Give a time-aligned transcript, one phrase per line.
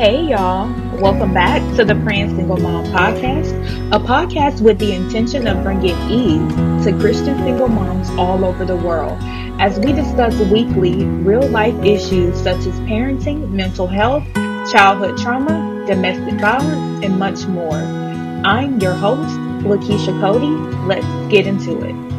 [0.00, 0.66] Hey, y'all.
[0.98, 3.52] Welcome back to the Praying Single Mom podcast,
[3.94, 6.54] a podcast with the intention of bringing ease
[6.86, 9.18] to Christian single moms all over the world
[9.60, 14.24] as we discuss weekly real life issues such as parenting, mental health,
[14.72, 17.76] childhood trauma, domestic violence, and much more.
[17.76, 19.36] I'm your host,
[19.66, 20.46] Lakeisha Cody.
[20.86, 22.09] Let's get into it.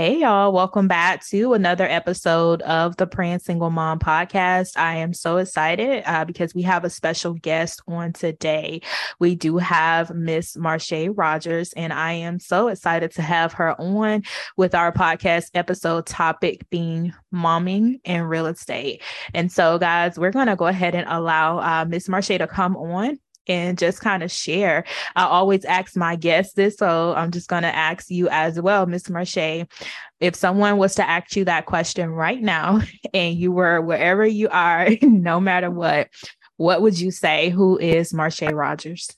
[0.00, 0.50] Hey, y'all.
[0.50, 4.78] Welcome back to another episode of the Praying Single Mom podcast.
[4.78, 8.80] I am so excited uh, because we have a special guest on today.
[9.18, 14.22] We do have Miss Marshay Rogers, and I am so excited to have her on
[14.56, 19.02] with our podcast episode topic being momming and real estate.
[19.34, 22.74] And so, guys, we're going to go ahead and allow uh, Miss Marshay to come
[22.74, 23.18] on
[23.50, 24.84] and just kind of share.
[25.16, 28.86] I always ask my guests this, so I'm just going to ask you as well,
[28.86, 29.68] Miss Marshay.
[30.20, 32.80] If someone was to ask you that question right now,
[33.14, 36.08] and you were wherever you are, no matter what,
[36.58, 37.50] what would you say?
[37.50, 39.10] Who is Marshay Rogers?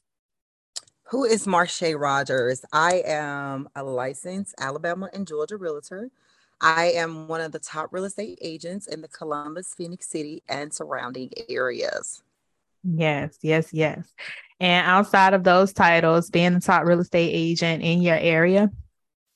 [1.11, 2.64] Who is Marshay Rogers?
[2.73, 6.11] I am a licensed Alabama and Georgia realtor.
[6.59, 10.73] I am one of the top real estate agents in the Columbus, Phenix City, and
[10.73, 12.23] surrounding areas.
[12.85, 14.13] Yes, yes, yes.
[14.61, 18.71] And outside of those titles, being the top real estate agent in your area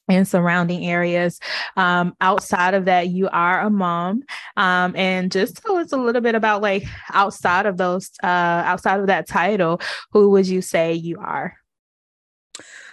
[0.08, 1.40] and surrounding areas,
[1.76, 4.22] um, outside of that, you are a mom.
[4.56, 9.00] Um, and just tell us a little bit about like outside of those, uh, outside
[9.00, 9.80] of that title,
[10.12, 11.56] who would you say you are?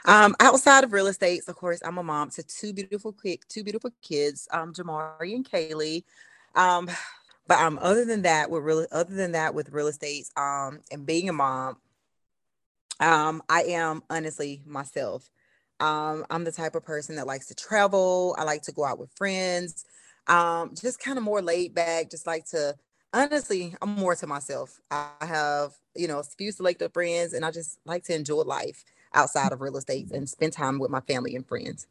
[0.06, 3.16] Um, outside of real estate, of course, I'm a mom to two beautiful,
[3.48, 6.04] two beautiful kids, um, Jamari and Kaylee.
[6.56, 6.90] Um,
[7.48, 11.06] but um, other than that, with real, other than that, with real estate, um, and
[11.06, 11.78] being a mom,
[13.00, 15.30] um, I am honestly myself.
[15.80, 18.36] Um, I'm the type of person that likes to travel.
[18.38, 19.86] I like to go out with friends.
[20.28, 22.10] Um, just kind of more laid back.
[22.10, 22.76] Just like to
[23.14, 24.80] honestly, I'm more to myself.
[24.90, 28.86] I have you know a few selected friends, and I just like to enjoy life
[29.14, 31.88] outside of real estate and spend time with my family and friends.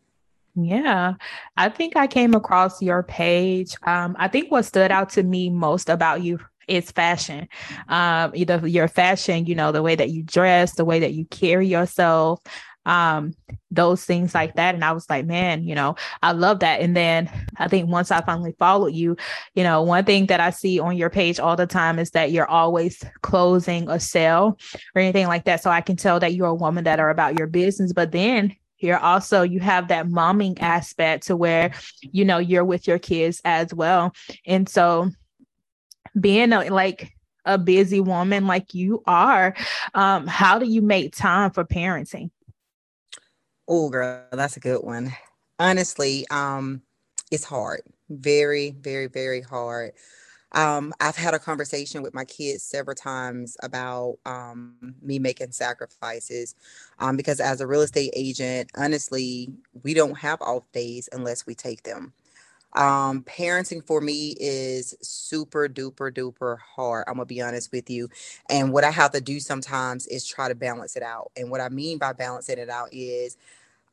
[0.54, 1.14] Yeah,
[1.56, 3.74] I think I came across your page.
[3.86, 7.48] Um, I think what stood out to me most about you is fashion.
[7.88, 11.24] Um, either your fashion, you know, the way that you dress, the way that you
[11.26, 12.40] carry yourself,
[12.84, 13.32] um,
[13.70, 14.74] those things like that.
[14.74, 16.80] And I was like, man, you know, I love that.
[16.82, 19.16] And then I think once I finally followed you,
[19.54, 22.30] you know, one thing that I see on your page all the time is that
[22.30, 24.58] you're always closing a sale
[24.94, 25.62] or anything like that.
[25.62, 27.92] So I can tell that you're a woman that are about your business.
[27.94, 32.86] But then you're also you have that momming aspect to where you know you're with
[32.86, 34.12] your kids as well.
[34.46, 35.10] And so
[36.18, 37.12] being a, like
[37.44, 39.54] a busy woman like you are
[39.94, 42.30] um how do you make time for parenting?
[43.68, 45.12] Oh girl that's a good one.
[45.58, 46.82] Honestly um
[47.30, 47.82] it's hard.
[48.10, 49.92] Very very very hard
[50.52, 56.54] um, I've had a conversation with my kids several times about um, me making sacrifices
[56.98, 59.50] um, because as a real estate agent, honestly,
[59.82, 62.12] we don't have off days unless we take them.
[62.74, 67.04] Um, parenting for me is super duper duper hard.
[67.08, 68.08] I'm gonna be honest with you.
[68.48, 71.32] And what I have to do sometimes is try to balance it out.
[71.36, 73.36] And what I mean by balancing it out is,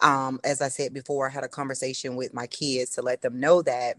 [0.02, 3.40] um, as I said before, I had a conversation with my kids to let them
[3.40, 3.97] know that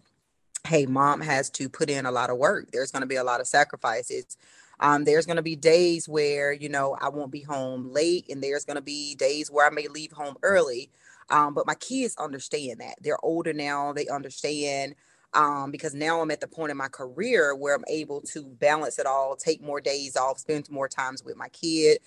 [0.66, 2.71] hey, mom has to put in a lot of work.
[2.72, 4.37] There's going to be a lot of sacrifices.
[4.81, 8.43] Um, there's going to be days where, you know, I won't be home late, and
[8.43, 10.91] there's going to be days where I may leave home early.
[11.28, 12.97] Um, but my kids understand that.
[13.03, 14.94] They're older now, they understand.
[15.32, 18.98] Um, because now I'm at the point in my career where I'm able to balance
[18.98, 21.98] it all, take more days off, spend more times with my kid,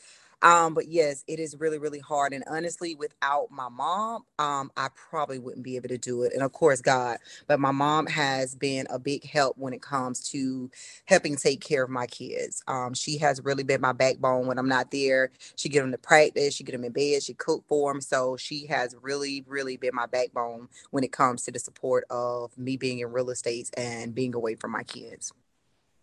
[0.43, 2.33] um, but yes, it is really, really hard.
[2.33, 6.33] And honestly, without my mom, um, I probably wouldn't be able to do it.
[6.33, 7.17] And of course, God,
[7.47, 10.71] but my mom has been a big help when it comes to
[11.05, 12.63] helping take care of my kids.
[12.67, 15.31] Um, she has really been my backbone when I'm not there.
[15.55, 18.01] She get them to practice, she get them in bed, she cook for them.
[18.01, 22.57] So she has really, really been my backbone when it comes to the support of
[22.57, 25.33] me being in real estate and being away from my kids.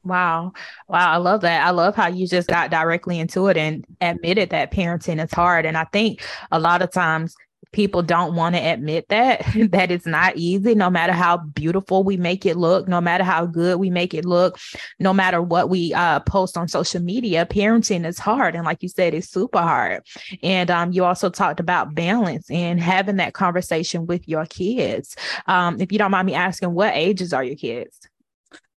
[0.03, 0.53] Wow.
[0.89, 1.13] Wow.
[1.13, 1.67] I love that.
[1.67, 5.67] I love how you just got directly into it and admitted that parenting is hard.
[5.67, 7.35] And I think a lot of times
[7.73, 12.17] people don't want to admit that that it's not easy no matter how beautiful we
[12.17, 14.59] make it look no matter how good we make it look
[14.99, 18.89] no matter what we uh, post on social media parenting is hard and like you
[18.89, 20.03] said it's super hard
[20.43, 25.15] and um, you also talked about balance and having that conversation with your kids
[25.47, 28.10] um, if you don't mind me asking what ages are your kids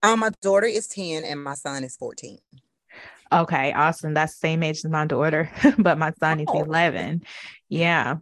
[0.03, 2.39] um, my daughter is 10 and my son is 14.
[3.33, 4.15] Okay, awesome.
[4.15, 6.63] That's the same age as my daughter, but my son is oh.
[6.63, 7.23] 11.
[7.69, 8.17] Yeah.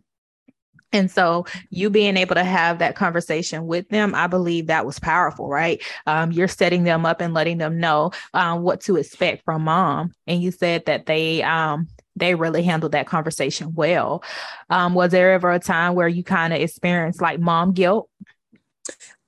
[0.93, 4.99] And so, you being able to have that conversation with them, I believe that was
[4.99, 5.81] powerful, right?
[6.07, 10.13] Um, you're setting them up and letting them know um, what to expect from mom.
[10.27, 11.87] And you said that they um,
[12.17, 14.25] they really handled that conversation well.
[14.69, 18.09] Um, was there ever a time where you kind of experienced like mom guilt?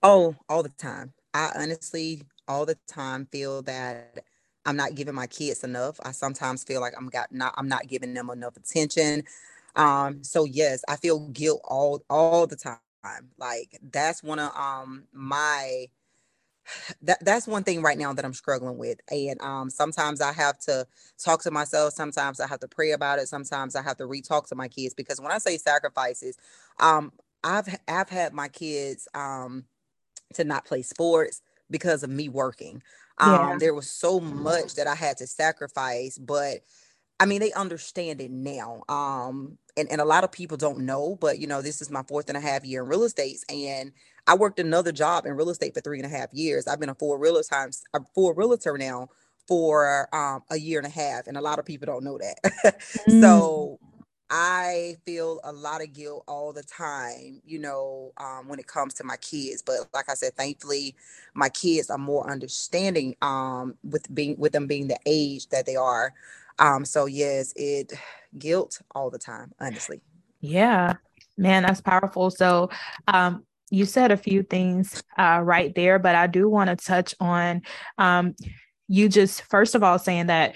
[0.03, 1.13] Oh, all the time.
[1.33, 2.23] I honestly,
[2.53, 4.25] all the time, feel that
[4.67, 5.99] I'm not giving my kids enough.
[6.05, 9.25] I sometimes feel like I'm got not I'm not giving them enough attention.
[9.77, 12.79] Um, so yes, I feel guilt all all the time.
[13.39, 15.87] Like that's one of um my
[17.03, 19.01] that that's one thing right now that I'm struggling with.
[19.11, 20.87] And um sometimes I have to
[21.23, 24.49] talk to myself, sometimes I have to pray about it, sometimes I have to re-talk
[24.49, 26.37] to my kids because when I say sacrifices,
[26.81, 27.13] um
[27.45, 29.65] I've I've had my kids um
[30.35, 32.83] to not play sports because of me working.
[33.19, 36.59] Um, there was so much that I had to sacrifice, but
[37.21, 38.83] I mean, they understand it now.
[38.89, 42.03] Um, and, and a lot of people don't know, but you know, this is my
[42.03, 43.39] fourth and a half year in real estate.
[43.49, 43.93] And
[44.27, 46.67] I worked another job in real estate for three and a half years.
[46.67, 49.09] I've been a full realtor times a full realtor now
[49.47, 51.27] for um, a year and a half.
[51.27, 52.81] And a lot of people don't know that.
[53.09, 53.21] mm.
[53.21, 53.79] So
[54.34, 58.94] I feel a lot of guilt all the time, you know, um, when it comes
[58.94, 59.61] to my kids.
[59.61, 60.96] But like I said, thankfully,
[61.34, 65.76] my kids are more understanding um, with being with them being the age that they
[65.76, 66.14] are.
[66.58, 67.93] Um, so yes, it
[68.38, 70.00] guilt all the time, honestly.
[70.40, 70.94] Yeah,
[71.37, 72.31] man, that's powerful.
[72.31, 72.70] So,
[73.08, 77.14] um, you said a few things uh, right there, but I do want to touch
[77.20, 77.61] on
[77.99, 78.34] um,
[78.88, 80.55] you just first of all saying that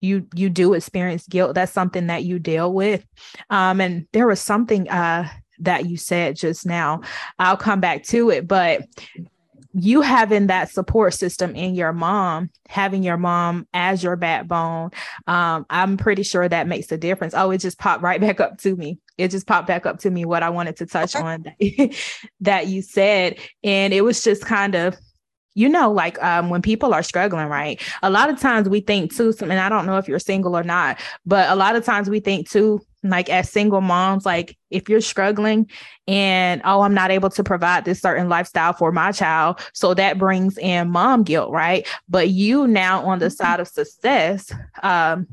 [0.00, 3.04] you you do experience guilt that's something that you deal with.
[3.50, 5.28] Um and there was something uh
[5.60, 7.00] that you said just now.
[7.38, 8.82] I'll come back to it but
[9.74, 14.90] you having that support system in your mom having your mom as your backbone
[15.26, 17.34] um i'm pretty sure that makes a difference.
[17.36, 18.98] Oh it just popped right back up to me.
[19.18, 21.24] It just popped back up to me what i wanted to touch okay.
[21.24, 21.90] on
[22.40, 23.38] that you said.
[23.62, 24.96] And it was just kind of
[25.58, 27.82] you know, like um, when people are struggling, right?
[28.04, 30.62] A lot of times we think too, and I don't know if you're single or
[30.62, 34.88] not, but a lot of times we think too, like as single moms, like if
[34.88, 35.68] you're struggling
[36.06, 39.60] and oh, I'm not able to provide this certain lifestyle for my child.
[39.72, 41.86] So that brings in mom guilt, right?
[42.08, 43.34] But you now on the mm-hmm.
[43.34, 44.52] side of success,
[44.84, 45.26] um,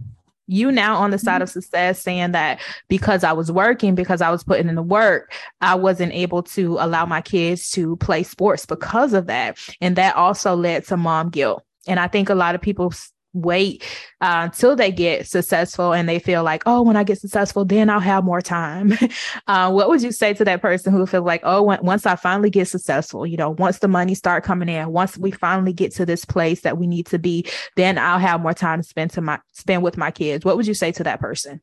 [0.48, 1.60] you now on the side of mm-hmm.
[1.60, 5.76] success saying that because I was working, because I was putting in the work, I
[5.76, 9.58] wasn't able to allow my kids to play sports because of that.
[9.82, 11.64] And that also led to mom guilt.
[11.88, 12.92] And I think a lot of people
[13.36, 13.84] wait
[14.22, 17.90] uh, until they get successful and they feel like, oh, when I get successful, then
[17.90, 18.94] I'll have more time.
[19.48, 22.16] uh, what would you say to that person who feels like, oh, when, once I
[22.16, 25.92] finally get successful, you know, once the money start coming in, once we finally get
[25.96, 27.46] to this place that we need to be,
[27.76, 30.46] then I'll have more time to spend to my spend with my kids.
[30.46, 31.62] What would you say to that person?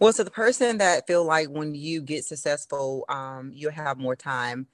[0.00, 4.14] Well, so the person that feel like when you get successful, um, you'll have more
[4.14, 4.68] time.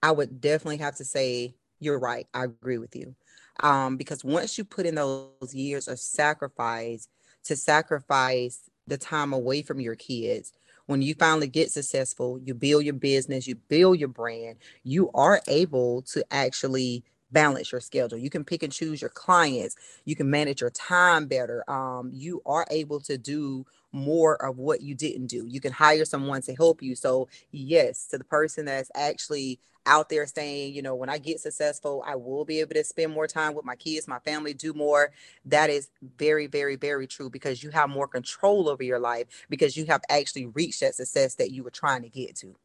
[0.00, 2.26] I would definitely have to say you're right.
[2.32, 3.16] I agree with you
[3.60, 7.08] um, because once you put in those years of sacrifice
[7.44, 10.52] to sacrifice the time away from your kids
[10.86, 15.40] when you finally get successful you build your business you build your brand you are
[15.48, 17.02] able to actually
[17.34, 19.76] balance your schedule you can pick and choose your clients
[20.06, 24.82] you can manage your time better um, you are able to do more of what
[24.82, 25.46] you didn't do.
[25.46, 26.94] You can hire someone to help you.
[26.96, 31.40] So, yes, to the person that's actually out there saying, you know, when I get
[31.40, 34.72] successful, I will be able to spend more time with my kids, my family, do
[34.72, 35.12] more.
[35.44, 39.76] That is very, very, very true because you have more control over your life because
[39.76, 42.56] you have actually reached that success that you were trying to get to.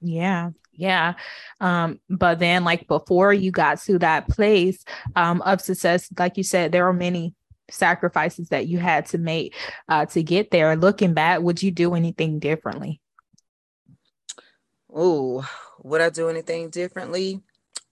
[0.00, 1.14] Yeah, yeah.
[1.60, 4.84] Um, but then like before you got to that place
[5.14, 7.34] um of success, like you said, there are many
[7.70, 9.54] sacrifices that you had to make
[9.88, 10.76] uh, to get there.
[10.76, 13.00] Looking back, would you do anything differently?
[14.92, 15.48] Oh,
[15.82, 17.42] would I do anything differently?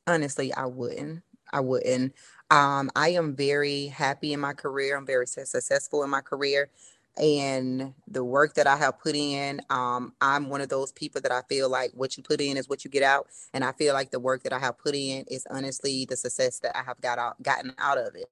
[0.06, 1.22] Honestly, I wouldn't.
[1.52, 2.14] I wouldn't.
[2.50, 4.96] Um, I am very happy in my career.
[4.96, 6.70] I'm very successful in my career.
[7.16, 11.30] And the work that I have put in, um, I'm one of those people that
[11.30, 13.28] I feel like what you put in is what you get out.
[13.52, 16.58] And I feel like the work that I have put in is honestly the success
[16.60, 18.30] that I have got out gotten out of it.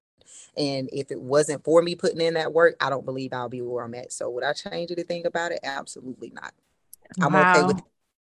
[0.57, 3.62] And if it wasn't for me putting in that work, I don't believe I'll be
[3.62, 4.12] where I'm at.
[4.12, 5.61] So would I change anything about it?
[5.62, 6.53] Absolutely not.
[7.21, 7.51] I'm wow.
[7.51, 7.83] okay with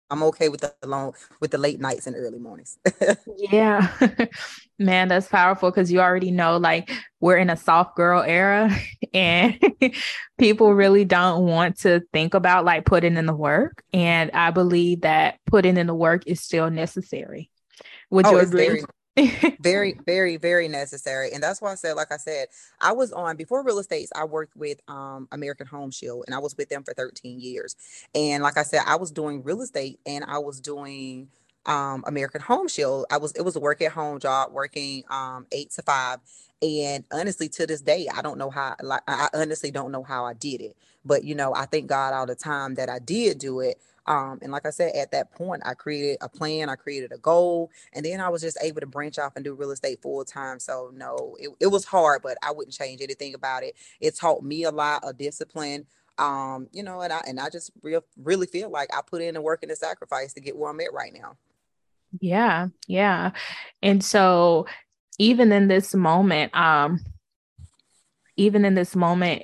[0.10, 2.78] I'm okay with the long with the late nights and early mornings.
[3.38, 3.92] yeah.
[4.80, 8.70] Man, that's powerful because you already know like we're in a soft girl era
[9.14, 9.60] and
[10.38, 13.84] people really don't want to think about like putting in the work.
[13.92, 17.50] And I believe that putting in the work is still necessary.
[18.10, 18.68] Would oh, you agree?
[18.68, 18.84] Very,
[19.60, 21.32] very, very, very necessary.
[21.34, 22.48] And that's why I said, like I said,
[22.80, 26.40] I was on before real estate, I worked with um, American Home Shield and I
[26.40, 27.76] was with them for 13 years.
[28.14, 31.30] And like I said, I was doing real estate and I was doing
[31.66, 33.06] um, American Home Shield.
[33.12, 36.20] I was it was a work at home job, working um, eight to five.
[36.62, 38.76] And honestly, to this day, I don't know how.
[38.82, 40.76] Like, I honestly don't know how I did it.
[41.06, 43.80] But you know, I thank God all the time that I did do it.
[44.08, 47.18] Um, and like I said, at that point, I created a plan, I created a
[47.18, 50.24] goal, and then I was just able to branch off and do real estate full
[50.24, 50.60] time.
[50.60, 53.76] So, no, it, it was hard, but I wouldn't change anything about it.
[54.00, 55.86] It taught me a lot of discipline.
[56.18, 59.36] Um, you know, and I and I just real really feel like I put in
[59.36, 61.38] the work and the sacrifice to get where I'm at right now.
[62.20, 63.32] Yeah, yeah.
[63.82, 64.66] And so
[65.20, 67.00] even in this moment, um,
[68.38, 69.44] even in this moment,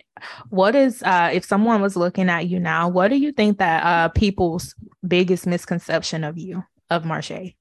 [0.49, 3.83] what is uh if someone was looking at you now, what do you think that
[3.83, 7.55] uh people's biggest misconception of you, of Marshay?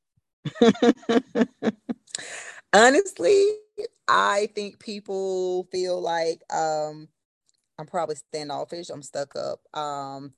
[2.74, 3.46] Honestly,
[4.08, 7.08] I think people feel like um
[7.78, 9.60] I'm probably standoffish, I'm stuck up.
[9.76, 10.34] Um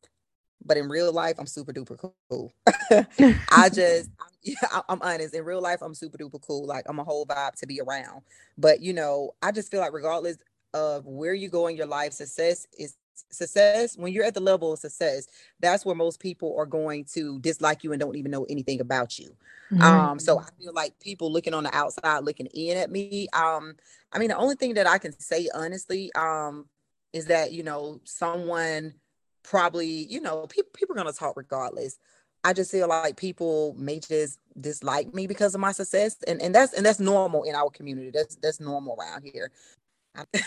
[0.64, 1.98] but in real life, I'm super duper
[2.30, 2.52] cool.
[3.50, 4.10] I just,
[4.44, 5.34] yeah, I'm honest.
[5.34, 6.66] In real life, I'm super duper cool.
[6.66, 8.22] Like I'm a whole vibe to be around.
[8.58, 10.36] But you know, I just feel like regardless
[10.72, 12.96] of where you go in your life, success is
[13.30, 13.96] success.
[13.96, 15.26] When you're at the level of success,
[15.60, 19.18] that's where most people are going to dislike you and don't even know anything about
[19.18, 19.34] you.
[19.72, 19.82] Mm-hmm.
[19.82, 23.28] Um, so I feel like people looking on the outside, looking in at me.
[23.32, 23.76] Um,
[24.12, 26.66] I mean, the only thing that I can say honestly, um,
[27.12, 28.94] is that you know someone
[29.42, 31.98] probably, you know, people people are gonna talk regardless.
[32.44, 36.54] I just feel like people may just dislike me because of my success, and and
[36.54, 38.10] that's and that's normal in our community.
[38.12, 39.50] That's that's normal around here.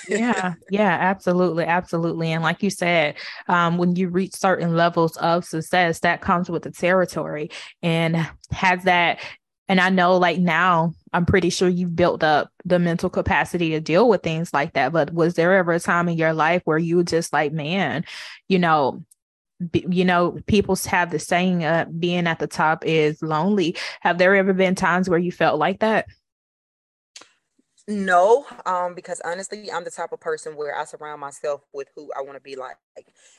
[0.08, 2.32] yeah, yeah, absolutely, absolutely.
[2.32, 3.16] And like you said,
[3.50, 7.50] um, when you reach certain levels of success, that comes with the territory,
[7.82, 8.16] and
[8.52, 9.20] has that
[9.70, 13.82] and I know like now, I'm pretty sure you've built up the mental capacity to
[13.82, 14.94] deal with things like that.
[14.94, 18.06] But was there ever a time in your life where you were just like, man,
[18.48, 19.04] you know,
[19.74, 23.76] you know, people have the saying, uh, being at the top is lonely.
[24.02, 26.08] Have there ever been times where you felt like that?
[27.90, 32.12] No, um, because honestly, I'm the type of person where I surround myself with who
[32.18, 32.76] I want to be like,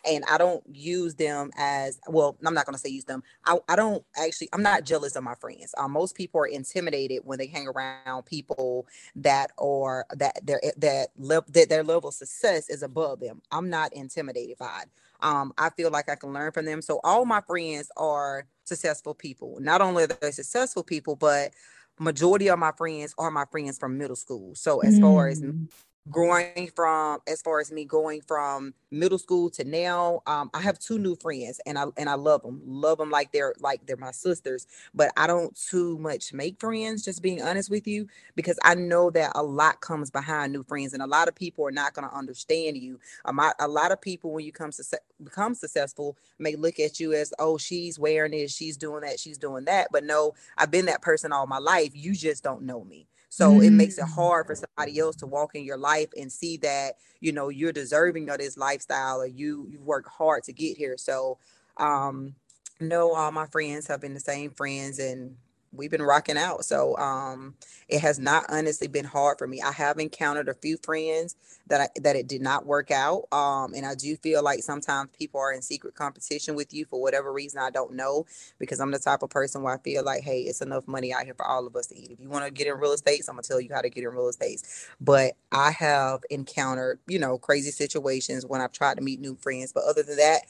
[0.07, 2.35] and I don't use them as well.
[2.43, 3.23] I'm not going to say use them.
[3.45, 4.49] I, I don't actually.
[4.55, 5.75] I'm not jealous of my friends.
[5.77, 11.09] Um, most people are intimidated when they hang around people that are that their that
[11.19, 13.43] that their level of success is above them.
[13.53, 14.89] I'm not intimidated by it.
[15.21, 16.83] Um, I feel like I can learn from them.
[16.83, 19.59] So all my friends are successful people.
[19.61, 21.53] Not only are they successful people, but
[21.99, 24.55] majority of my friends are my friends from middle school.
[24.55, 25.03] So as mm.
[25.03, 25.69] far as mm
[26.11, 30.79] growing from as far as me going from middle school to now um, i have
[30.79, 33.97] two new friends and i and i love them love them like they're like they're
[33.97, 38.59] my sisters but i don't too much make friends just being honest with you because
[38.65, 41.71] i know that a lot comes behind new friends and a lot of people are
[41.73, 42.99] not going to understand you.
[43.25, 44.83] Um, I, a lot of people when you come to
[45.23, 49.39] become successful may look at you as oh she's wearing this she's doing that she's
[49.39, 52.85] doing that but no i've been that person all my life you just don't know
[52.85, 53.07] me
[53.39, 53.63] so mm-hmm.
[53.63, 54.15] it makes it mm.
[54.17, 57.71] hard for somebody else to walk in your life and see that, you know, you're
[57.71, 60.97] deserving of this lifestyle or you you work hard to get here.
[60.99, 61.39] So
[61.77, 62.35] um
[62.81, 65.37] no, all my friends have been the same friends and
[65.73, 66.65] we've been rocking out.
[66.65, 67.55] So um
[67.89, 69.63] it has not honestly been hard for me.
[69.63, 71.37] I have encountered a few friends
[71.69, 73.25] that I, that it did not work out.
[73.33, 77.01] Um and I do feel like sometimes people are in secret competition with you for
[77.01, 78.27] whatever reason I don't know
[78.61, 81.25] because I'm the type of person where I feel like hey, it's enough money out
[81.25, 82.13] here for all of us to eat.
[82.13, 83.91] If you want to get in real estate, so I'm to tell you how to
[83.91, 84.63] get in real estate.
[85.01, 89.73] But I have encountered, you know, crazy situations when I've tried to meet new friends,
[89.73, 90.43] but other than that,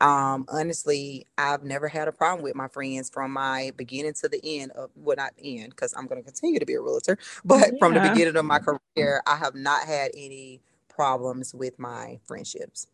[0.00, 4.40] um, honestly, I've never had a problem with my friends from my beginning to the
[4.44, 7.72] end of well, not end because I'm going to continue to be a realtor, but
[7.72, 7.78] yeah.
[7.78, 12.86] from the beginning of my career, I have not had any problems with my friendships.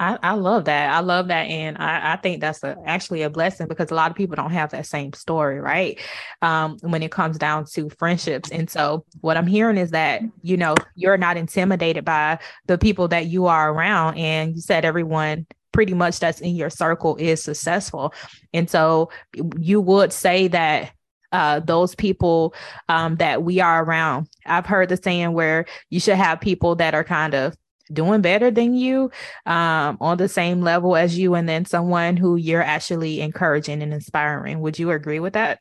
[0.00, 0.90] I, I love that.
[0.90, 1.42] I love that.
[1.42, 4.50] And I, I think that's a, actually a blessing because a lot of people don't
[4.50, 6.00] have that same story, right?
[6.40, 8.50] Um, when it comes down to friendships.
[8.50, 13.08] And so what I'm hearing is that, you know, you're not intimidated by the people
[13.08, 14.16] that you are around.
[14.16, 18.12] And you said everyone pretty much that's in your circle is successful.
[18.52, 19.10] And so
[19.58, 20.92] you would say that
[21.32, 22.54] uh, those people
[22.88, 24.28] um, that we are around.
[24.46, 27.56] I've heard the saying where you should have people that are kind of
[27.92, 29.10] doing better than you
[29.46, 33.92] um, on the same level as you, and then someone who you're actually encouraging and
[33.92, 34.60] inspiring.
[34.60, 35.60] Would you agree with that?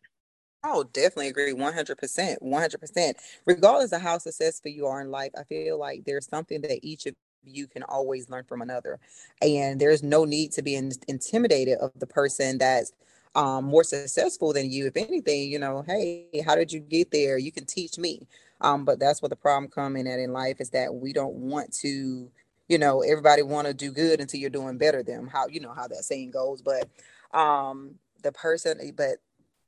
[0.63, 2.37] Oh, definitely agree 100%.
[2.41, 3.13] 100%.
[3.45, 7.05] Regardless of how successful you are in life, I feel like there's something that each
[7.05, 8.99] of you can always learn from another
[9.41, 12.93] and there's no need to be in, intimidated of the person that's
[13.35, 14.87] um, more successful than you.
[14.87, 17.37] If anything, you know, hey, how did you get there?
[17.37, 18.27] You can teach me.
[18.61, 21.73] Um, but that's what the problem coming at in life is that we don't want
[21.75, 22.29] to,
[22.67, 25.27] you know, everybody want to do good until you're doing better than them.
[25.27, 26.61] How you know how that saying goes.
[26.61, 26.89] But
[27.37, 29.17] um the person, but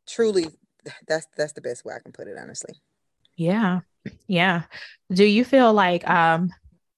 [0.07, 0.47] truly
[1.07, 2.75] that's that's the best way I can put it, honestly.
[3.35, 3.79] Yeah.
[4.27, 4.63] Yeah.
[5.13, 6.51] Do you feel like um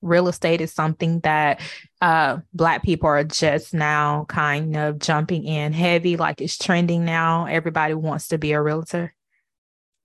[0.03, 1.61] real estate is something that
[2.01, 7.45] uh, black people are just now kind of jumping in heavy like it's trending now.
[7.45, 9.13] Everybody wants to be a realtor.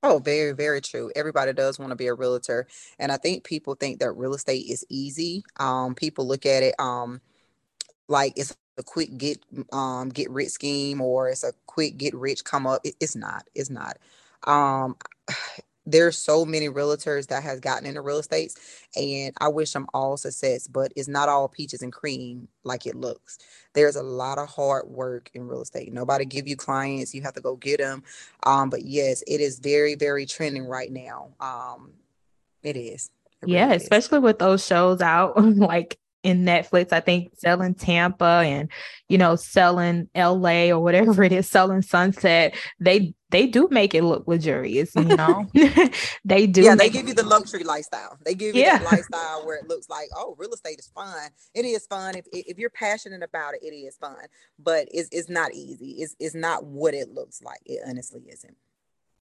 [0.03, 1.11] Oh very very true.
[1.17, 2.69] Everybody does want to be a realtor.
[2.99, 5.43] And i think people think that real estate is easy.
[5.59, 7.21] Um, people look at it um,
[8.09, 9.39] like it's a quick get
[9.73, 12.81] um, get rich scheme or it's a quick get rich come up.
[12.85, 13.99] It, it's not it's not.
[14.45, 14.97] Um,
[15.91, 18.53] there's so many realtors that has gotten into real estate
[18.97, 22.95] and i wish them all success but it's not all peaches and cream like it
[22.95, 23.39] looks
[23.75, 27.35] there's a lot of hard work in real estate nobody give you clients you have
[27.35, 28.03] to go get them
[28.45, 31.91] um, but yes it is very very trending right now um,
[32.63, 33.11] it is
[33.43, 34.25] it yeah really especially is.
[34.25, 38.69] with those shows out like in Netflix, I think selling Tampa and
[39.09, 42.57] you know selling LA or whatever it is, selling Sunset.
[42.81, 45.47] They they do make it look luxurious, you know.
[45.55, 45.93] Mm-hmm.
[46.25, 46.63] they do.
[46.63, 48.17] Yeah, they give you the luxury lifestyle.
[48.25, 48.79] They give you yeah.
[48.79, 51.29] that lifestyle where it looks like, oh, real estate is fun.
[51.55, 53.61] It is fun if if you're passionate about it.
[53.63, 54.17] It is fun,
[54.59, 55.97] but it's it's not easy.
[55.99, 57.61] It's it's not what it looks like.
[57.67, 58.57] It honestly isn't.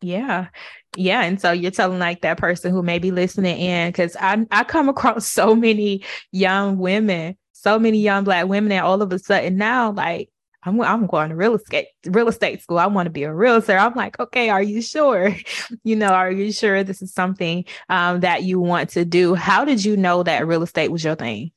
[0.01, 0.47] Yeah.
[0.95, 1.23] Yeah.
[1.23, 4.63] And so you're telling like that person who may be listening in, because I I
[4.63, 9.19] come across so many young women, so many young black women, and all of a
[9.19, 10.29] sudden now, like
[10.67, 12.79] I'm I'm going to real estate real estate school.
[12.79, 13.77] I want to be a realtor.
[13.77, 15.36] I'm like, okay, are you sure?
[15.83, 19.36] you know, are you sure this is something um, that you want to do?
[19.36, 21.51] How did you know that real estate was your thing?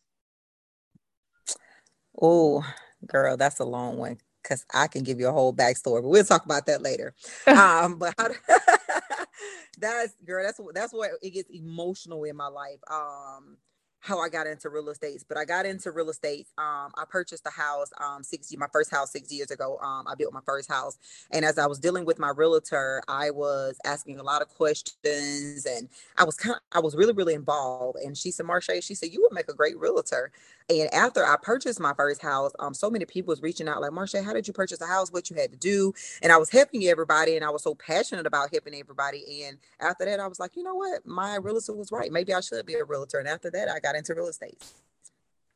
[2.21, 2.65] Oh,
[3.07, 6.25] girl, that's a long one because I can give you a whole backstory, but we'll
[6.25, 7.15] talk about that later.
[7.47, 8.29] um, but how,
[9.79, 12.79] that's girl, that's that's where it gets emotional in my life.
[12.91, 13.57] Um,
[14.01, 16.49] how I got into real estate, but I got into real estate.
[16.59, 19.79] Um, I purchased a house, um, six my first house six years ago.
[19.83, 20.99] Um, I built my first house,
[21.31, 25.67] and as I was dealing with my realtor, I was asking a lot of questions,
[25.67, 27.99] and I was kind, of, I was really, really involved.
[27.99, 30.33] And she said, Marshay, she said you would make a great realtor.
[30.71, 33.91] And after I purchased my first house, um, so many people was reaching out like,
[33.91, 35.13] Marshay, how did you purchase a house?
[35.13, 35.93] What you had to do?
[36.23, 39.45] And I was helping everybody, and I was so passionate about helping everybody.
[39.45, 42.13] And after that, I was like, you know what, my realtor was right.
[42.13, 43.19] Maybe I should be a realtor.
[43.19, 44.63] And after that, I got into real estate.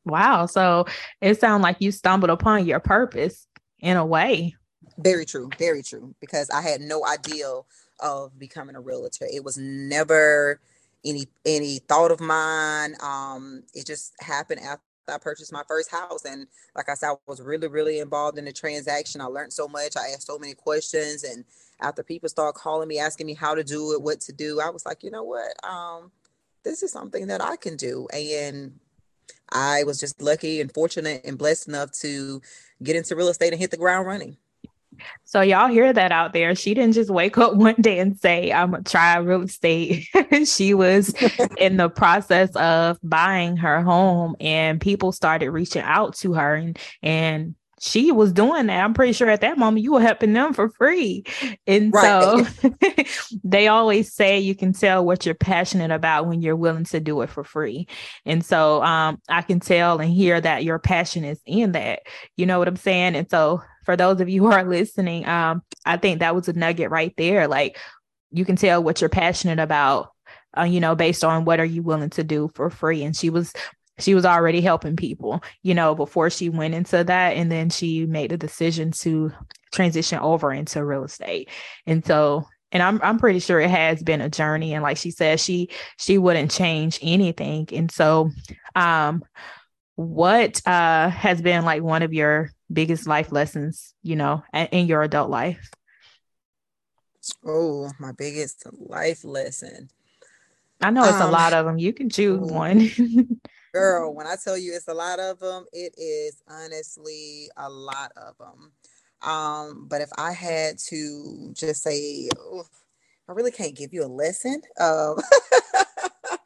[0.04, 0.46] Wow.
[0.46, 0.86] So
[1.20, 3.46] it sounds like you stumbled upon your purpose
[3.80, 4.54] in a way.
[4.98, 5.50] Very true.
[5.58, 6.14] Very true.
[6.20, 7.50] Because I had no idea
[8.00, 9.26] of becoming a realtor.
[9.32, 10.60] It was never
[11.04, 12.94] any any thought of mine.
[13.02, 16.24] Um, it just happened after I purchased my first house.
[16.24, 19.20] And like I said, I was really, really involved in the transaction.
[19.20, 19.96] I learned so much.
[19.96, 21.24] I asked so many questions.
[21.24, 21.44] And
[21.80, 24.70] after people start calling me, asking me how to do it, what to do, I
[24.70, 25.52] was like, you know what?
[25.64, 26.10] Um,
[26.64, 28.08] this is something that I can do.
[28.12, 28.78] And
[29.52, 32.40] I was just lucky and fortunate and blessed enough to
[32.82, 34.36] get into real estate and hit the ground running.
[35.24, 36.54] So y'all hear that out there.
[36.54, 40.08] She didn't just wake up one day and say, I'm gonna try real estate.
[40.46, 41.14] she was
[41.58, 46.78] in the process of buying her home and people started reaching out to her and
[47.02, 48.84] and she was doing that.
[48.84, 51.24] I'm pretty sure at that moment you were helping them for free.
[51.66, 52.46] And right.
[52.62, 52.70] so
[53.44, 57.20] they always say you can tell what you're passionate about when you're willing to do
[57.22, 57.86] it for free.
[58.24, 62.00] And so um, I can tell and hear that your passion is in that.
[62.36, 63.16] You know what I'm saying?
[63.16, 66.52] And so for those of you who are listening, um, I think that was a
[66.52, 67.48] nugget right there.
[67.48, 67.78] Like
[68.30, 70.12] you can tell what you're passionate about,
[70.56, 73.02] uh, you know, based on what are you willing to do for free.
[73.02, 73.52] And she was
[73.98, 77.36] she was already helping people, you know, before she went into that.
[77.36, 79.32] And then she made a decision to
[79.72, 81.48] transition over into real estate.
[81.86, 84.74] And so and I'm I'm pretty sure it has been a journey.
[84.74, 87.68] And like she said, she she wouldn't change anything.
[87.72, 88.30] And so
[88.74, 89.24] um
[89.94, 95.02] what uh has been like one of your biggest life lessons, you know, in your
[95.02, 95.70] adult life?
[97.46, 99.88] Oh, my biggest life lesson.
[100.82, 101.78] I know it's um, a lot of them.
[101.78, 102.90] You can choose one.
[103.74, 108.12] girl, when I tell you it's a lot of them, it is honestly a lot
[108.16, 108.72] of them.
[109.28, 112.64] Um, but if I had to just say, oh,
[113.28, 114.62] I really can't give you a lesson.
[114.78, 115.16] Um,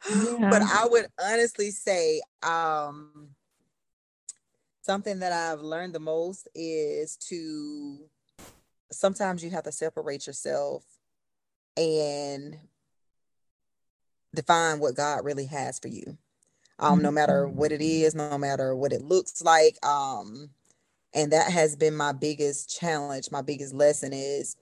[0.09, 0.49] yeah.
[0.49, 3.29] But I would honestly say, um,
[4.81, 7.99] something that I've learned the most is to
[8.91, 10.83] sometimes you have to separate yourself
[11.77, 12.57] and
[14.33, 16.17] define what God really has for you.
[16.79, 17.57] Um, no matter mm-hmm.
[17.57, 19.77] what it is, no matter what it looks like.
[19.85, 20.49] Um,
[21.13, 23.31] And that has been my biggest challenge.
[23.31, 24.55] My biggest lesson is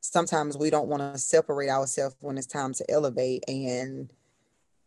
[0.00, 3.44] sometimes we don't want to separate ourselves when it's time to elevate.
[3.48, 4.10] And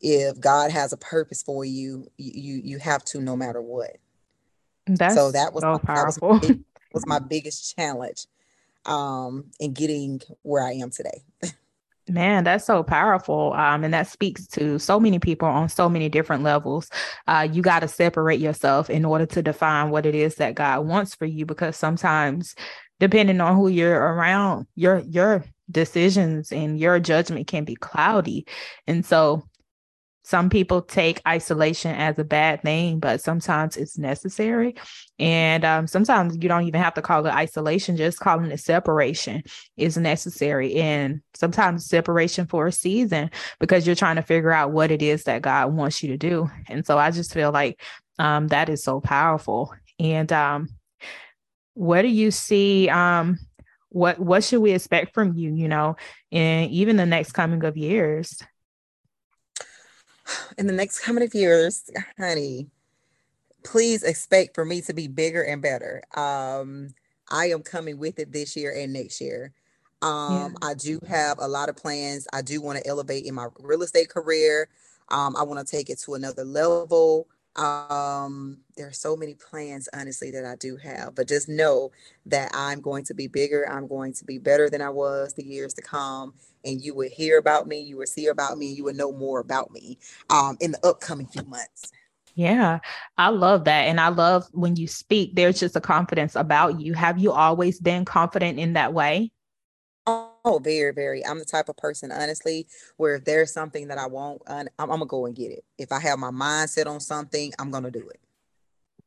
[0.01, 3.97] if God has a purpose for you, you you have to no matter what.
[4.85, 6.39] That's so that was so my, powerful.
[6.39, 6.57] That was,
[6.93, 8.27] was my biggest challenge
[8.85, 11.23] um in getting where I am today.
[12.07, 13.53] Man, that's so powerful.
[13.53, 16.87] Um, and that speaks to so many people on so many different levels.
[17.27, 20.85] Uh, you got to separate yourself in order to define what it is that God
[20.85, 22.53] wants for you, because sometimes,
[22.99, 28.45] depending on who you're around, your your decisions and your judgment can be cloudy.
[28.85, 29.47] And so
[30.25, 34.73] some people take isolation as a bad thing, but sometimes it's necessary.
[35.19, 39.43] And um, sometimes you don't even have to call it isolation, just calling it separation
[39.77, 40.77] is necessary.
[40.77, 45.25] And sometimes separation for a season because you're trying to figure out what it is
[45.25, 46.49] that God wants you to do.
[46.67, 47.79] And so I just feel like
[48.17, 49.75] um, that is so powerful.
[49.99, 50.69] And um,
[51.75, 52.89] what do you see?
[52.89, 53.38] Um,
[53.89, 55.53] what what should we expect from you?
[55.53, 55.97] You know,
[56.31, 58.41] in even the next coming of years
[60.57, 62.67] in the next coming of years, honey,
[63.63, 66.03] please expect for me to be bigger and better.
[66.15, 66.93] Um,
[67.29, 69.53] I am coming with it this year and next year.
[70.01, 70.69] Um, yeah.
[70.69, 72.27] I do have a lot of plans.
[72.31, 74.69] I do want to elevate in my real estate career.
[75.09, 77.27] Um, I want to take it to another level.
[77.55, 81.91] Um, there are so many plans, honestly, that I do have, but just know
[82.25, 83.69] that I'm going to be bigger.
[83.69, 86.33] I'm going to be better than I was the years to come.
[86.65, 89.39] And you would hear about me, you would see about me, you would know more
[89.39, 89.97] about me
[90.29, 91.91] um, in the upcoming few months.
[92.35, 92.79] Yeah,
[93.17, 93.83] I love that.
[93.87, 96.93] And I love when you speak, there's just a confidence about you.
[96.93, 99.31] Have you always been confident in that way?
[100.47, 101.25] Oh, very, very.
[101.25, 104.89] I'm the type of person, honestly, where if there's something that I want, I'm, I'm
[104.89, 105.65] gonna go and get it.
[105.79, 108.19] If I have my mind set on something, I'm gonna do it.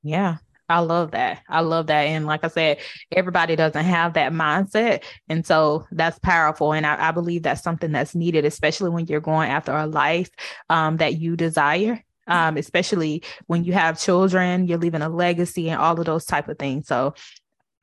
[0.03, 1.43] Yeah, I love that.
[1.49, 2.03] I love that.
[2.03, 2.79] And like I said,
[3.13, 5.05] everybody doesn't have that mindset.
[5.29, 6.73] And so that's powerful.
[6.73, 10.31] And I, I believe that's something that's needed, especially when you're going after a life
[10.69, 12.05] um, that you desire.
[12.27, 16.49] Um, especially when you have children, you're leaving a legacy and all of those type
[16.49, 16.87] of things.
[16.87, 17.15] So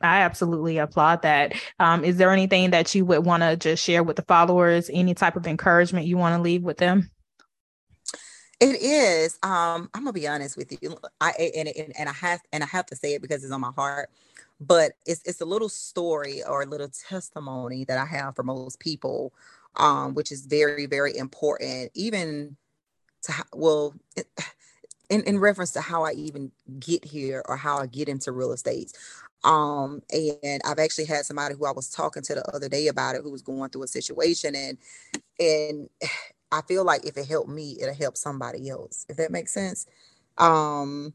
[0.05, 1.53] I absolutely applaud that.
[1.79, 4.89] Um, is there anything that you would want to just share with the followers?
[4.93, 7.09] Any type of encouragement you want to leave with them?
[8.59, 9.37] It is.
[9.43, 10.97] Um, I'm gonna be honest with you.
[11.19, 13.61] I and, and and I have and I have to say it because it's on
[13.61, 14.09] my heart.
[14.61, 18.79] But it's it's a little story or a little testimony that I have for most
[18.79, 19.33] people,
[19.75, 21.91] um, which is very very important.
[21.95, 22.55] Even
[23.23, 23.93] to well,
[25.09, 28.53] in in reference to how I even get here or how I get into real
[28.53, 28.93] estate.
[29.45, 33.15] Um, and I've actually had somebody who I was talking to the other day about
[33.15, 34.77] it who was going through a situation and
[35.39, 35.89] and
[36.51, 39.87] I feel like if it helped me, it'll help somebody else, if that makes sense.
[40.37, 41.13] Um,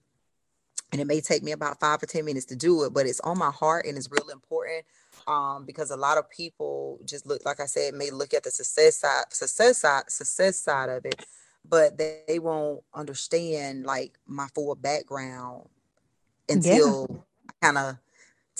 [0.92, 3.20] and it may take me about five or 10 minutes to do it, but it's
[3.20, 4.84] on my heart and it's real important.
[5.26, 8.50] Um, because a lot of people just look, like I said, may look at the
[8.50, 11.24] success side, success side, success side of it,
[11.66, 15.68] but they, they won't understand like my full background
[16.48, 17.16] until yeah.
[17.62, 17.98] Kind of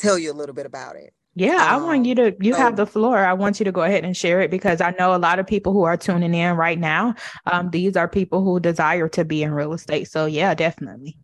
[0.00, 1.12] tell you a little bit about it.
[1.36, 3.18] Yeah, um, I want you to, you so, have the floor.
[3.18, 5.46] I want you to go ahead and share it because I know a lot of
[5.46, 7.14] people who are tuning in right now.
[7.46, 10.10] Um, these are people who desire to be in real estate.
[10.10, 11.18] So, yeah, definitely.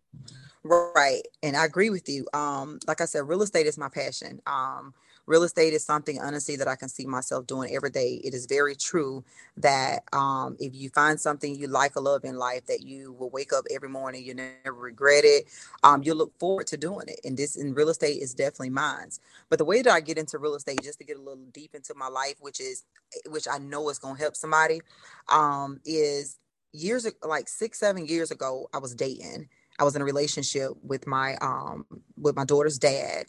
[0.67, 1.21] Right.
[1.43, 2.27] And I agree with you.
[2.33, 4.41] Um, like I said, real estate is my passion.
[4.47, 4.93] Um,
[5.25, 8.19] real estate is something honestly that I can see myself doing every day.
[8.23, 9.23] It is very true
[9.57, 13.29] that um, if you find something you like or love in life, that you will
[13.29, 15.45] wake up every morning, you never regret it.
[15.83, 17.21] Um, you look forward to doing it.
[17.23, 19.09] And this in real estate is definitely mine.
[19.49, 21.75] But the way that I get into real estate, just to get a little deep
[21.75, 22.83] into my life, which is
[23.29, 24.81] which I know is gonna help somebody,
[25.29, 26.37] um, is
[26.73, 29.47] years like six, seven years ago, I was dating.
[29.79, 31.85] I was in a relationship with my um
[32.17, 33.25] with my daughter's dad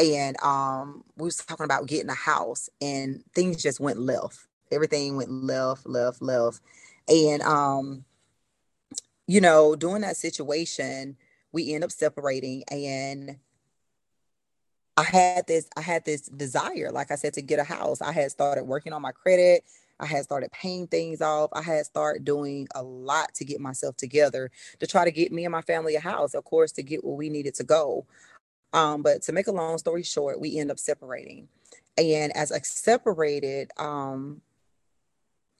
[0.00, 4.38] and um we was talking about getting a house and things just went left.
[4.70, 6.60] Everything went left left left.
[7.08, 8.04] And um
[9.26, 11.16] you know during that situation
[11.52, 13.36] we end up separating and
[14.96, 18.00] i had this i had this desire like i said to get a house.
[18.00, 19.64] I had started working on my credit
[20.00, 21.50] I had started paying things off.
[21.52, 25.44] I had started doing a lot to get myself together to try to get me
[25.44, 28.06] and my family a house, of course, to get where we needed to go.
[28.72, 31.48] Um, but to make a long story short, we end up separating.
[31.96, 34.42] And as I separated, um,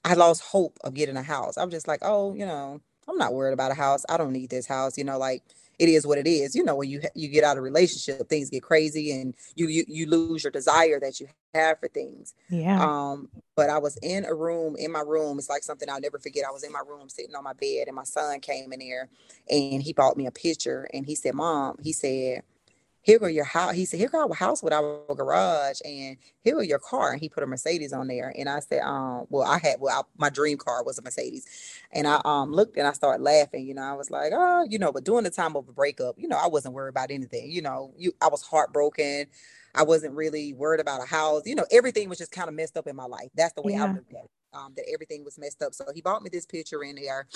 [0.05, 1.57] I lost hope of getting a house.
[1.57, 4.05] I'm just like, oh, you know, I'm not worried about a house.
[4.07, 4.97] I don't need this house.
[4.97, 5.43] You know, like
[5.79, 6.55] it is what it is.
[6.55, 9.85] You know, when you you get out of relationship, things get crazy, and you you
[9.87, 12.35] you lose your desire that you have for things.
[12.49, 12.83] Yeah.
[12.83, 13.29] Um.
[13.55, 14.75] But I was in a room.
[14.77, 16.45] In my room, it's like something I'll never forget.
[16.47, 19.09] I was in my room, sitting on my bed, and my son came in there,
[19.49, 22.43] and he bought me a picture, and he said, "Mom," he said,
[23.01, 23.73] here go your house.
[23.73, 27.11] He said, here go our house with our garage and here go your car.
[27.13, 28.33] And he put a Mercedes on there.
[28.37, 31.45] And I said, um, well, I had, well, I, my dream car was a Mercedes.
[31.91, 34.79] And I um looked and I started laughing, you know, I was like, oh, you
[34.79, 37.51] know, but during the time of a breakup, you know, I wasn't worried about anything,
[37.51, 39.27] you know, you, I was heartbroken.
[39.75, 41.43] I wasn't really worried about a house.
[41.45, 43.29] You know, everything was just kind of messed up in my life.
[43.35, 43.85] That's the way yeah.
[43.85, 44.31] I looked at it.
[44.51, 45.75] Um, that everything was messed up.
[45.75, 47.27] So he bought me this picture in there.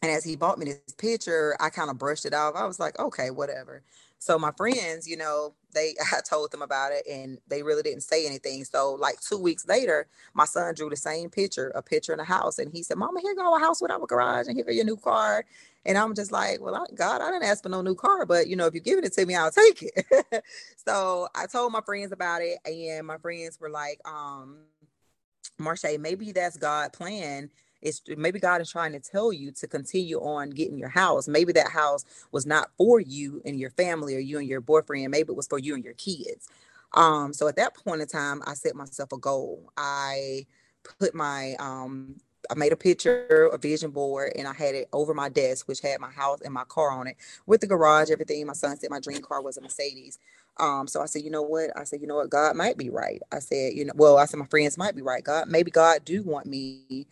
[0.00, 2.54] And as he bought me this picture, I kind of brushed it off.
[2.56, 3.82] I was like, okay, whatever.
[4.22, 8.02] So my friends, you know, they I told them about it and they really didn't
[8.02, 8.64] say anything.
[8.64, 12.24] So like two weeks later, my son drew the same picture, a picture in the
[12.24, 14.70] house, and he said, "Mama, here go a house without a garage, and here go
[14.70, 15.44] your new car."
[15.84, 18.46] And I'm just like, "Well, I, God, I didn't ask for no new car, but
[18.46, 20.44] you know, if you're giving it to me, I'll take it."
[20.86, 24.58] so I told my friends about it, and my friends were like, um,
[25.60, 27.50] "Marshay, maybe that's God' plan."
[27.82, 31.28] It's maybe God is trying to tell you to continue on getting your house.
[31.28, 35.10] Maybe that house was not for you and your family or you and your boyfriend.
[35.10, 36.48] Maybe it was for you and your kids.
[36.94, 39.72] Um, so at that point in time, I set myself a goal.
[39.76, 40.46] I
[40.98, 42.16] put my um
[42.50, 45.80] I made a picture, a vision board, and I had it over my desk, which
[45.80, 47.16] had my house and my car on it
[47.46, 48.46] with the garage, everything.
[48.46, 50.18] My son said my dream car was a Mercedes.
[50.58, 51.70] Um, so I said, you know what?
[51.76, 52.30] I said, you know what?
[52.30, 53.22] God might be right.
[53.32, 55.24] I said, you know, well, I said my friends might be right.
[55.24, 57.06] God, maybe God do want me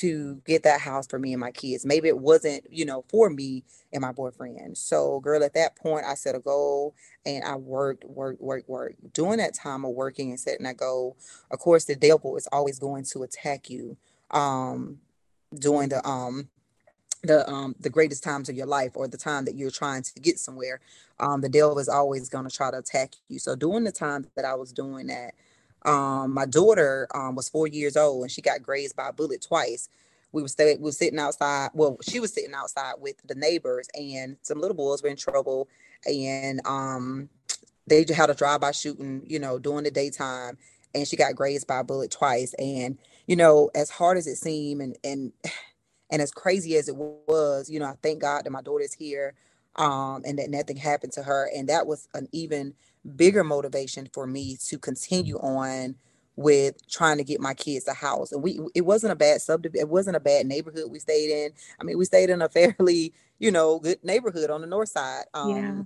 [0.00, 1.86] to get that house for me and my kids.
[1.86, 4.76] Maybe it wasn't, you know, for me and my boyfriend.
[4.76, 9.12] So, girl, at that point, I set a goal and I worked, worked, worked, worked.
[9.12, 11.16] During that time of working and setting that goal,
[11.50, 13.96] of course, the devil is always going to attack you
[14.30, 14.98] um,
[15.58, 16.48] during the um,
[17.22, 20.20] the um the greatest times of your life or the time that you're trying to
[20.20, 20.80] get somewhere
[21.18, 24.26] um the devil is always going to try to attack you so during the time
[24.36, 25.34] that i was doing that
[25.86, 29.40] um, my daughter um, was four years old and she got grazed by a bullet
[29.46, 29.88] twice.
[30.32, 31.70] We were, we were sitting outside.
[31.72, 35.68] Well, she was sitting outside with the neighbors, and some little boys were in trouble.
[36.04, 37.30] And um,
[37.86, 40.58] they had a drive-by shooting, you know, during the daytime,
[40.94, 42.54] and she got grazed by a bullet twice.
[42.58, 45.32] And you know, as hard as it seemed, and and
[46.10, 49.34] and as crazy as it was, you know, I thank God that my daughter's here,
[49.76, 51.50] um, and that nothing happened to her.
[51.56, 52.74] And that was an even
[53.14, 55.96] bigger motivation for me to continue on
[56.36, 58.32] with trying to get my kids a house.
[58.32, 61.52] And we it wasn't a bad subdivision, it wasn't a bad neighborhood we stayed in.
[61.80, 65.24] I mean, we stayed in a fairly, you know, good neighborhood on the north side.
[65.34, 65.82] Um yeah.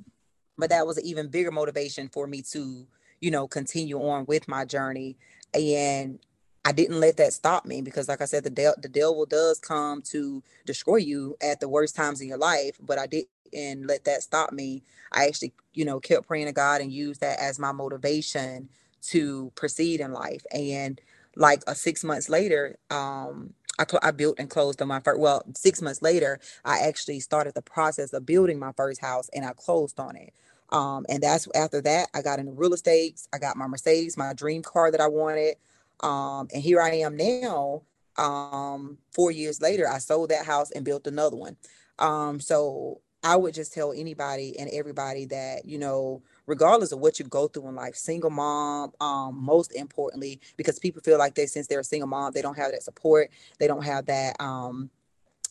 [0.59, 2.87] but that was an even bigger motivation for me to,
[3.21, 5.17] you know, continue on with my journey.
[5.55, 6.19] And
[6.65, 9.61] I didn't let that stop me because, like I said, the de- the devil does
[9.61, 12.79] come to destroy you at the worst times in your life.
[12.81, 14.85] But I didn't let that stop me.
[15.13, 18.71] I actually, you know, kept praying to God and used that as my motivation
[19.11, 20.45] to proceed in life.
[20.53, 21.03] And
[21.37, 25.21] like a six months later, um, I, cl- I built and closed on my first.
[25.21, 29.45] Well, six months later, I actually started the process of building my first house, and
[29.45, 30.35] I closed on it.
[30.71, 33.21] Um, and that's after that, I got into real estate.
[33.35, 35.57] I got my Mercedes, my dream car that I wanted.
[36.03, 37.83] Um, and here I am now.
[38.17, 41.57] Um, four years later, I sold that house and built another one.
[41.99, 47.19] Um, so I would just tell anybody and everybody that, you know, regardless of what
[47.19, 51.47] you go through in life, single mom, um, most importantly, because people feel like they,
[51.47, 54.91] since they're a single mom, they don't have that support, they don't have that, um,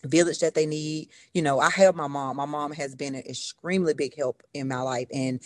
[0.04, 1.10] village that they need.
[1.34, 2.38] You know, I help my mom.
[2.38, 5.08] My mom has been an extremely big help in my life.
[5.14, 5.42] And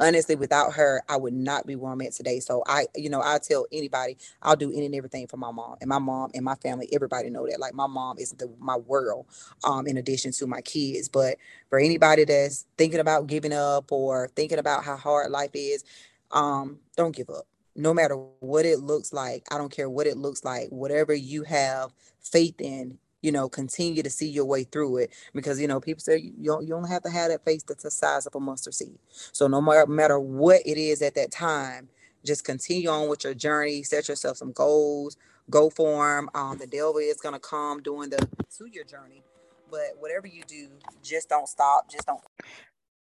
[0.00, 2.40] honestly, without her, I would not be where I'm at today.
[2.40, 5.76] So I, you know, I tell anybody, I'll do any and everything for my mom
[5.80, 6.88] and my mom and my family.
[6.92, 7.60] Everybody know that.
[7.60, 9.26] Like my mom is the my world,
[9.64, 11.08] um, in addition to my kids.
[11.08, 11.36] But
[11.70, 15.84] for anybody that's thinking about giving up or thinking about how hard life is,
[16.30, 17.46] um, don't give up.
[17.76, 21.42] No matter what it looks like, I don't care what it looks like, whatever you
[21.42, 25.80] have faith in, you know, continue to see your way through it because, you know,
[25.80, 28.40] people say you, you only have to have that faith that's the size of a
[28.40, 28.98] mustard seed.
[29.08, 31.88] So no matter, matter what it is at that time,
[32.22, 35.16] just continue on with your journey, set yourself some goals,
[35.48, 36.28] go for them.
[36.34, 38.18] Um, the devil is going to come during the
[38.58, 39.22] to your journey,
[39.70, 40.68] but whatever you do,
[41.02, 41.90] just don't stop.
[41.90, 42.20] Just don't.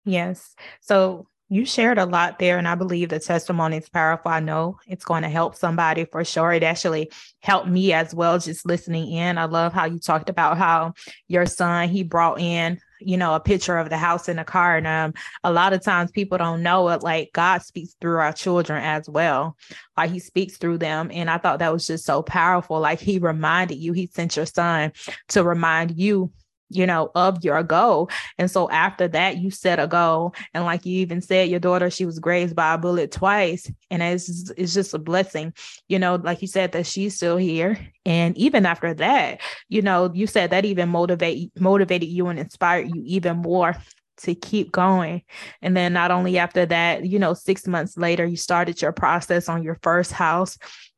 [0.03, 0.57] Yes.
[0.81, 4.31] So you shared a lot there, and I believe the testimony is powerful.
[4.31, 6.53] I know it's going to help somebody for sure.
[6.53, 7.11] It actually
[7.41, 9.37] helped me as well, just listening in.
[9.37, 10.93] I love how you talked about how
[11.27, 14.77] your son he brought in you know a picture of the house in the car
[14.77, 15.11] and um
[15.43, 19.09] a lot of times people don't know it like god speaks through our children as
[19.09, 19.57] well
[19.97, 23.17] like he speaks through them and i thought that was just so powerful like he
[23.17, 24.91] reminded you he sent your son
[25.27, 26.31] to remind you
[26.71, 28.09] you know, of your goal.
[28.37, 30.33] And so after that, you set a goal.
[30.53, 33.71] And like you even said, your daughter, she was grazed by a bullet twice.
[33.89, 35.53] And it's, it's just a blessing,
[35.87, 37.77] you know, like you said, that she's still here.
[38.05, 42.87] And even after that, you know, you said that even motivate motivated you and inspired
[42.93, 43.75] you even more
[44.17, 45.23] to keep going.
[45.61, 49.49] And then not only after that, you know, six months later, you started your process
[49.49, 50.57] on your first house,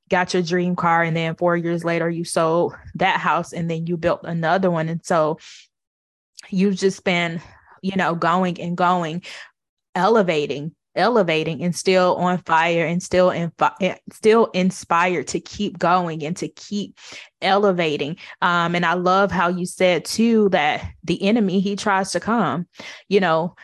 [0.10, 3.88] got your dream car, and then four years later, you sold that house and then
[3.88, 4.89] you built another one.
[4.89, 5.39] And so
[6.50, 7.42] you've just been,
[7.82, 9.24] you know, going and going,
[9.96, 16.24] elevating elevating and still on fire and still in eh, still inspired to keep going
[16.24, 16.98] and to keep
[17.42, 22.20] elevating um and i love how you said too that the enemy he tries to
[22.20, 22.68] come
[23.10, 23.56] you know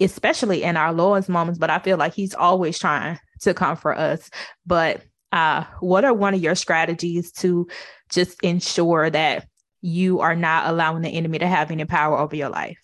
[0.00, 3.96] especially in our lowest moments but i feel like he's always trying to come for
[3.96, 4.28] us
[4.66, 5.00] but
[5.34, 7.68] uh what are one of your strategies to
[8.08, 9.46] just ensure that
[9.82, 12.78] you are not allowing the enemy to have any power over your life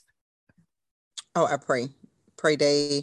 [1.35, 1.89] oh i pray
[2.37, 3.03] pray day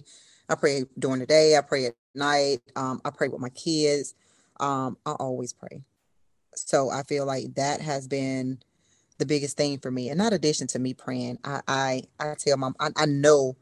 [0.49, 1.57] I pray during the day.
[1.57, 2.59] I pray at night.
[2.75, 4.13] Um, I pray with my kids.
[4.59, 5.83] Um, I always pray.
[6.55, 8.59] So I feel like that has been
[9.17, 10.09] the biggest thing for me.
[10.09, 13.57] And not addition to me praying, I I, I tell mom I, I know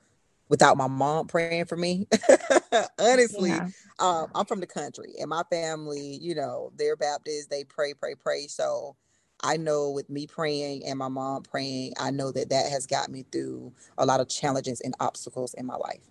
[0.48, 2.08] without my mom praying for me.
[3.00, 3.70] Honestly, yeah.
[4.00, 8.16] um, I'm from the country and my family, you know, they're Baptist, they pray, pray,
[8.16, 8.48] pray.
[8.48, 8.96] So
[9.42, 13.10] I know with me praying and my mom praying, I know that that has got
[13.10, 16.04] me through a lot of challenges and obstacles in my life.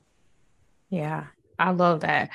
[0.90, 1.27] Yeah,
[1.59, 2.31] I love that.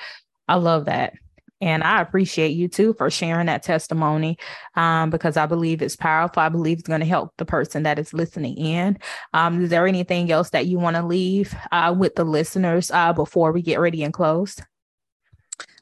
[0.48, 1.14] I love that.
[1.62, 4.38] And I appreciate you too for sharing that testimony
[4.76, 6.42] um, because I believe it's powerful.
[6.42, 8.98] I believe it's going to help the person that is listening in.
[9.34, 13.14] Um, is there anything else that you want to leave uh, with the listeners uh,
[13.14, 14.58] before we get ready and close?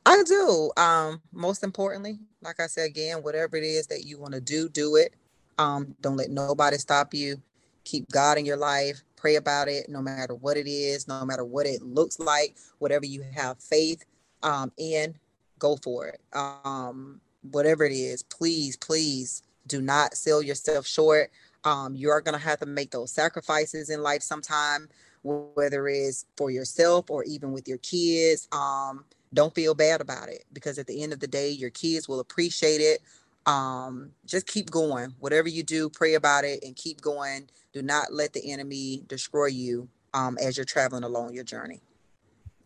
[0.05, 0.71] I do.
[0.77, 4.69] Um, most importantly, like I said again, whatever it is that you want to do,
[4.69, 5.13] do it.
[5.59, 7.41] Um, don't let nobody stop you.
[7.83, 11.43] Keep God in your life pray about it no matter what it is no matter
[11.43, 14.05] what it looks like whatever you have faith
[14.43, 15.13] um, in
[15.59, 17.19] go for it um,
[17.51, 21.31] whatever it is please please do not sell yourself short
[21.63, 24.87] um, you're going to have to make those sacrifices in life sometime
[25.23, 30.45] whether it's for yourself or even with your kids um, don't feel bad about it
[30.53, 33.01] because at the end of the day your kids will appreciate it
[33.45, 38.13] um, just keep going whatever you do pray about it and keep going do not
[38.13, 41.81] let the enemy destroy you um, as you're traveling along your journey.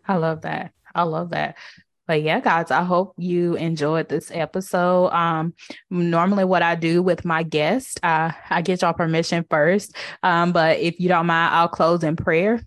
[0.08, 0.72] I love that.
[0.96, 1.58] I love that.
[2.08, 5.10] But yeah, guys, I hope you enjoyed this episode.
[5.10, 5.54] Um,
[5.90, 9.96] normally, what I do with my guest, uh, I get y'all permission first.
[10.24, 12.62] Um, but if you don't mind, I'll close in prayer,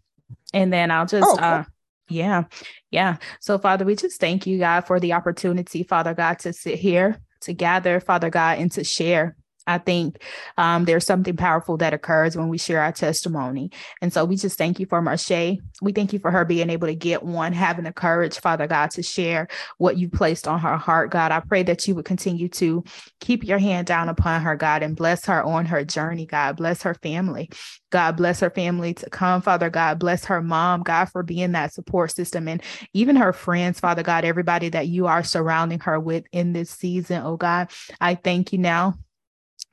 [0.52, 1.44] and then I'll just, oh, cool.
[1.44, 1.64] uh,
[2.08, 2.44] yeah,
[2.90, 3.16] yeah.
[3.40, 7.20] So, Father, we just thank you, God, for the opportunity, Father God, to sit here
[7.44, 10.22] to gather Father God, and to share I think
[10.58, 13.70] um, there's something powerful that occurs when we share our testimony.
[14.02, 15.58] And so we just thank you for Marshay.
[15.80, 18.90] We thank you for her being able to get one, having the courage, Father God,
[18.92, 19.48] to share
[19.78, 21.32] what you placed on her heart, God.
[21.32, 22.84] I pray that you would continue to
[23.20, 26.56] keep your hand down upon her, God, and bless her on her journey, God.
[26.56, 27.50] Bless her family.
[27.90, 29.98] God bless her family to come, Father God.
[29.98, 34.24] Bless her mom, God, for being that support system and even her friends, Father God,
[34.24, 37.70] everybody that you are surrounding her with in this season, oh God.
[38.00, 38.94] I thank you now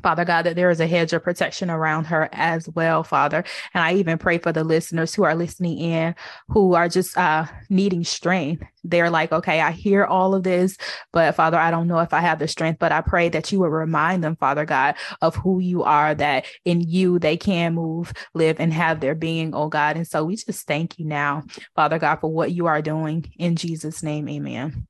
[0.01, 3.43] Father God, that there is a hedge of protection around her as well, Father.
[3.73, 6.15] And I even pray for the listeners who are listening in
[6.49, 8.63] who are just uh, needing strength.
[8.83, 10.77] They're like, okay, I hear all of this,
[11.13, 12.79] but Father, I don't know if I have the strength.
[12.79, 16.45] But I pray that you would remind them, Father God, of who you are, that
[16.65, 19.97] in you they can move, live, and have their being, oh God.
[19.97, 21.43] And so we just thank you now,
[21.75, 23.31] Father God, for what you are doing.
[23.37, 24.87] In Jesus' name, amen.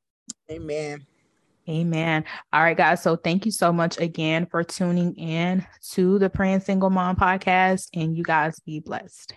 [0.50, 1.06] Amen.
[1.70, 2.26] Amen.
[2.52, 3.02] All right, guys.
[3.04, 7.90] So thank you so much again for tuning in to the Praying Single Mom podcast,
[7.94, 9.34] and you guys be blessed.